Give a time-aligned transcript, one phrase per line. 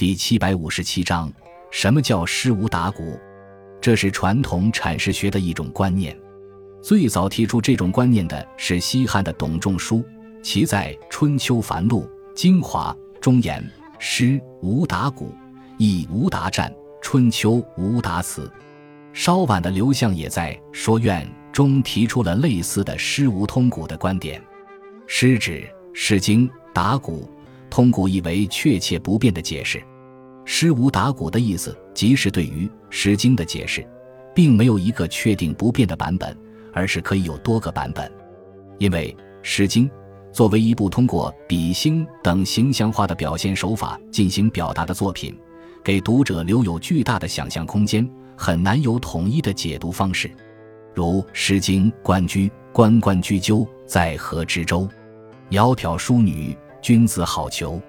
[0.00, 1.30] 第七百五十七章：
[1.70, 3.20] 什么叫诗无达古？
[3.82, 6.18] 这是传统阐释学的一种观念。
[6.80, 10.02] 最早提出这种观念的是西汉的董仲舒，
[10.42, 13.62] 其在《春秋繁露·精华》中言
[14.00, 15.34] ：“诗无达古，
[15.76, 16.74] 亦无达战。
[17.02, 18.50] 春秋无达词。”
[19.12, 21.22] 稍晚的刘向也在《说苑》
[21.52, 24.42] 中提出了类似的“诗无通古”的观点。
[25.06, 25.60] 诗指
[25.92, 27.30] 《诗经》，达古，
[27.68, 29.78] 通古意为确切不变的解释。
[30.52, 33.86] 诗无打鼓的意思，即是对于《诗经》的解释，
[34.34, 36.36] 并没有一个确定不变的版本，
[36.72, 38.10] 而是可以有多个版本。
[38.76, 39.88] 因为《诗经》
[40.32, 45.38] 作为一部通过比兴等形象化的表现手法进行表达的作品，
[45.84, 48.06] 给读者留有巨大的想象空间，
[48.36, 50.28] 很难有统一的解读方式。
[50.92, 54.88] 如《诗经·关雎》：“关关雎鸠，在河之洲。
[55.50, 57.80] 窈窕淑女，君子好逑。”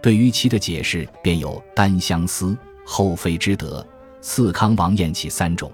[0.00, 3.86] 对于其的解释，便有单相思、后妃之德、
[4.20, 5.70] 次康王宴起三种。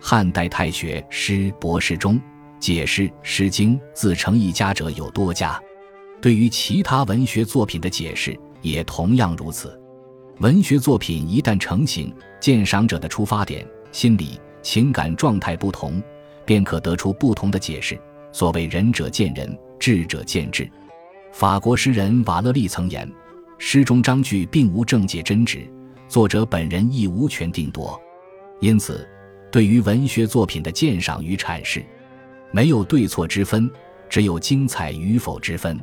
[0.00, 2.18] 汉代太学诗博士中
[2.58, 5.60] 解释《诗经》自成一家者有多家。
[6.22, 9.78] 对于其他文学作品的解释也同样如此。
[10.38, 16.02] 文学作品一旦成型，鉴赏者的出发点、心理、情感状态不同，
[16.46, 17.98] 便可得出不同的解释。
[18.32, 20.70] 所谓仁者见仁，智者见智。
[21.32, 23.10] 法国诗人瓦勒利曾言。
[23.62, 25.70] 诗中章句并无正解真旨，
[26.08, 28.00] 作者本人亦无权定夺，
[28.58, 29.06] 因此，
[29.52, 31.84] 对于文学作品的鉴赏与阐释，
[32.52, 33.70] 没有对错之分，
[34.08, 35.78] 只有精彩与否之分。